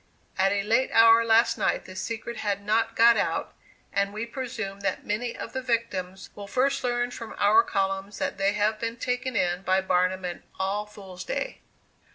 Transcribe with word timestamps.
At 0.35 0.51
a 0.51 0.63
late 0.63 0.89
hour 0.93 1.23
last 1.23 1.59
night 1.59 1.85
the 1.85 1.95
secret 1.95 2.37
had 2.37 2.65
not 2.65 2.95
got 2.95 3.17
out, 3.17 3.53
and 3.93 4.11
we 4.11 4.25
presume 4.25 4.79
that 4.79 5.05
many 5.05 5.37
of 5.37 5.53
the 5.53 5.61
victims 5.61 6.31
will 6.33 6.47
first 6.47 6.83
learn 6.83 7.11
from 7.11 7.35
our 7.37 7.61
columns 7.61 8.17
that 8.17 8.39
they 8.39 8.53
have 8.53 8.79
been 8.79 8.97
taken 8.97 9.35
in 9.35 9.61
by 9.61 9.79
BARNUM 9.79 10.25
and 10.25 10.41
All 10.59 10.87
Fools' 10.87 11.23
Day!" 11.23 11.61